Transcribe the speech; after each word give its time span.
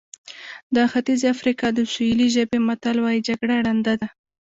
د 0.75 0.77
ختیځې 0.91 1.27
افریقا 1.35 1.67
د 1.73 1.79
سوهیلي 1.93 2.27
ژبې 2.35 2.57
متل 2.67 2.97
وایي 3.01 3.19
جګړه 3.27 3.55
ړنده 3.65 3.93
ده. 4.01 4.07